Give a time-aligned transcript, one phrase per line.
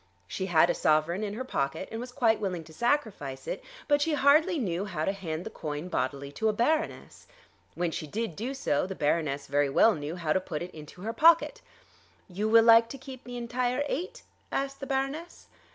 [0.27, 4.01] She had a sovereign in her pocket, and was quite willing to sacrifice it; but
[4.01, 7.27] she hardly knew how to hand the coin bodily to a Baroness.
[7.75, 11.01] When she did do so, the Baroness very well knew how to put it into
[11.03, 11.61] her pocket.
[12.27, 15.45] "You vill like to keep the entire eight?" asked the Baroness.